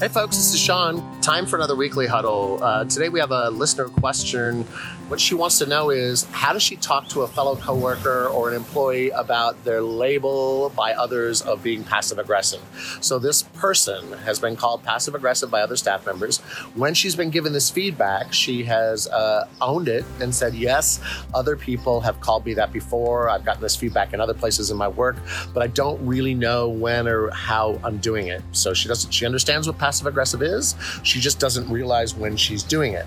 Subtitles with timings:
[0.00, 1.20] Hey, folks, this is Shawn.
[1.20, 2.58] Time for another weekly huddle.
[2.64, 4.64] Uh, today we have a listener question.
[5.08, 8.48] What she wants to know is how does she talk to a fellow coworker or
[8.48, 12.62] an employee about their label by others of being passive aggressive?
[13.02, 16.38] So, this person has been called passive aggressive by other staff members.
[16.76, 21.00] When she's been given this feedback, she has uh, owned it and said, Yes,
[21.34, 23.28] other people have called me that before.
[23.28, 25.16] I've gotten this feedback in other places in my work,
[25.52, 28.42] but I don't really know when or how I'm doing it.
[28.52, 30.74] So, she doesn't, she understands what passive aggressive is.
[31.02, 33.06] She just doesn't realize when she's doing it.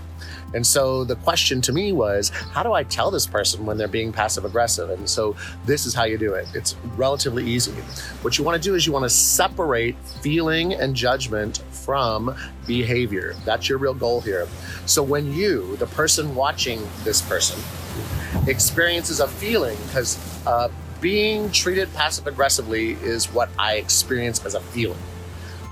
[0.53, 3.87] And so the question to me was, how do I tell this person when they're
[3.87, 4.89] being passive aggressive?
[4.91, 5.35] And so
[5.65, 6.47] this is how you do it.
[6.53, 7.71] It's relatively easy.
[8.21, 12.35] What you want to do is you want to separate feeling and judgment from
[12.67, 13.35] behavior.
[13.45, 14.47] That's your real goal here.
[14.85, 17.59] So when you, the person watching this person,
[18.47, 20.69] experiences a feeling, because uh,
[21.01, 24.99] being treated passive aggressively is what I experience as a feeling.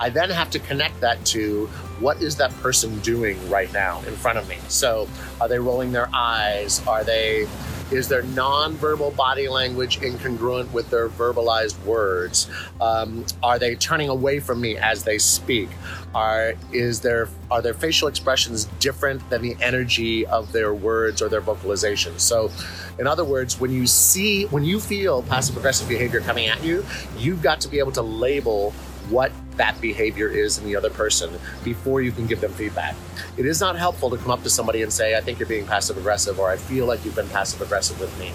[0.02, 1.68] I then have to connect that to
[2.00, 4.58] what is that person doing right now in front of me.
[4.68, 5.08] So,
[5.40, 6.86] are they rolling their eyes?
[6.88, 7.48] Are they
[7.92, 12.50] is their nonverbal body language incongruent with their verbalized words?
[12.80, 15.70] Um, are they turning away from me as they speak?
[16.16, 21.30] Are is their are their facial expressions different than the energy of their words or
[21.30, 22.18] their vocalization?
[22.18, 22.50] So,
[22.98, 26.84] in other words, when you see when you feel passive aggressive behavior coming at you,
[27.18, 28.72] you've got to be able to label
[29.10, 29.32] what
[29.62, 31.32] that behavior is in the other person
[31.64, 32.96] before you can give them feedback.
[33.38, 35.68] It is not helpful to come up to somebody and say, I think you're being
[35.68, 38.30] passive aggressive, or I feel like you've been passive aggressive with me.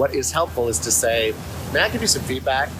[0.00, 1.34] What is helpful is to say,
[1.74, 2.70] May I give you some feedback?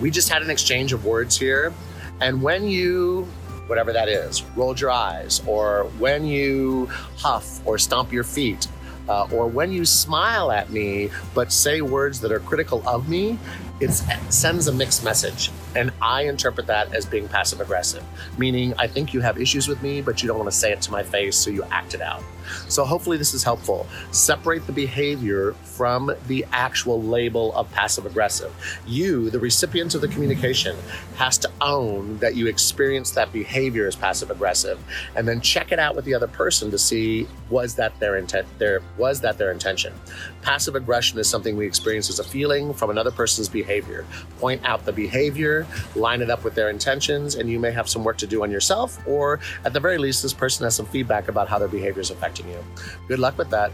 [0.00, 1.74] We just had an exchange of words here,
[2.22, 3.28] and when you
[3.66, 8.68] whatever that is, rolled your eyes, or when you huff or stomp your feet,
[9.08, 13.38] uh, or when you smile at me but say words that are critical of me,
[13.84, 15.50] it sends a mixed message.
[15.76, 18.04] And I interpret that as being passive aggressive,
[18.38, 20.80] meaning I think you have issues with me, but you don't want to say it
[20.82, 22.22] to my face, so you act it out.
[22.68, 23.86] So hopefully this is helpful.
[24.10, 28.52] Separate the behavior from the actual label of passive aggressive.
[28.86, 30.76] You, the recipient of the communication,
[31.16, 34.78] has to own that you experience that behavior as passive aggressive
[35.16, 38.46] and then check it out with the other person to see was that their intent
[38.58, 39.92] there was that their intention.
[40.42, 43.48] Passive aggression is something we experience as a feeling from another person's
[43.80, 44.04] behavior.
[44.38, 48.04] Point out the behavior, line it up with their intentions, and you may have some
[48.04, 51.28] work to do on yourself, or at the very least, this person has some feedback
[51.28, 52.58] about how their behavior is affecting you.
[53.08, 53.70] Good luck with that.